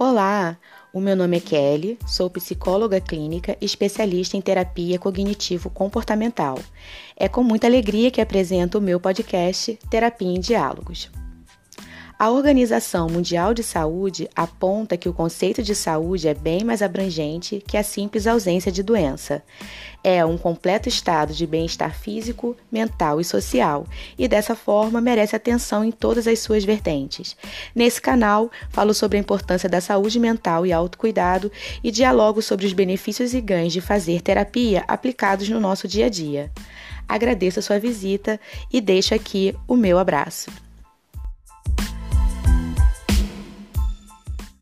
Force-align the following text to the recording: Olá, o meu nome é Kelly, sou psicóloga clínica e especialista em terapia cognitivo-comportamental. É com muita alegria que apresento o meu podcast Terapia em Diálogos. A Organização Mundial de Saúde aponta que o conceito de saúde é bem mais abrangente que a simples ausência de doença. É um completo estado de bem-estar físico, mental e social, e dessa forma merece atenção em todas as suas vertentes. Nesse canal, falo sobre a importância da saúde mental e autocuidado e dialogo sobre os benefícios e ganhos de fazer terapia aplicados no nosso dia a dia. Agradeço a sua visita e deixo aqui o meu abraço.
Olá, 0.00 0.56
o 0.92 1.00
meu 1.00 1.16
nome 1.16 1.38
é 1.38 1.40
Kelly, 1.40 1.98
sou 2.06 2.30
psicóloga 2.30 3.00
clínica 3.00 3.56
e 3.60 3.64
especialista 3.64 4.36
em 4.36 4.40
terapia 4.40 4.96
cognitivo-comportamental. 4.96 6.56
É 7.16 7.26
com 7.26 7.42
muita 7.42 7.66
alegria 7.66 8.08
que 8.08 8.20
apresento 8.20 8.78
o 8.78 8.80
meu 8.80 9.00
podcast 9.00 9.76
Terapia 9.90 10.28
em 10.28 10.38
Diálogos. 10.38 11.10
A 12.18 12.30
Organização 12.30 13.06
Mundial 13.08 13.54
de 13.54 13.62
Saúde 13.62 14.28
aponta 14.34 14.96
que 14.96 15.08
o 15.08 15.12
conceito 15.12 15.62
de 15.62 15.72
saúde 15.72 16.26
é 16.26 16.34
bem 16.34 16.64
mais 16.64 16.82
abrangente 16.82 17.62
que 17.64 17.76
a 17.76 17.82
simples 17.84 18.26
ausência 18.26 18.72
de 18.72 18.82
doença. 18.82 19.40
É 20.02 20.24
um 20.24 20.36
completo 20.36 20.88
estado 20.88 21.32
de 21.32 21.46
bem-estar 21.46 21.94
físico, 21.94 22.56
mental 22.72 23.20
e 23.20 23.24
social, 23.24 23.86
e 24.18 24.26
dessa 24.26 24.56
forma 24.56 25.00
merece 25.00 25.36
atenção 25.36 25.84
em 25.84 25.92
todas 25.92 26.26
as 26.26 26.40
suas 26.40 26.64
vertentes. 26.64 27.36
Nesse 27.72 28.02
canal, 28.02 28.50
falo 28.70 28.92
sobre 28.92 29.16
a 29.16 29.20
importância 29.20 29.68
da 29.68 29.80
saúde 29.80 30.18
mental 30.18 30.66
e 30.66 30.72
autocuidado 30.72 31.52
e 31.84 31.92
dialogo 31.92 32.42
sobre 32.42 32.66
os 32.66 32.72
benefícios 32.72 33.32
e 33.32 33.40
ganhos 33.40 33.72
de 33.72 33.80
fazer 33.80 34.22
terapia 34.22 34.82
aplicados 34.88 35.48
no 35.48 35.60
nosso 35.60 35.86
dia 35.86 36.06
a 36.06 36.08
dia. 36.08 36.50
Agradeço 37.08 37.60
a 37.60 37.62
sua 37.62 37.78
visita 37.78 38.40
e 38.72 38.80
deixo 38.80 39.14
aqui 39.14 39.54
o 39.68 39.76
meu 39.76 40.00
abraço. 40.00 40.50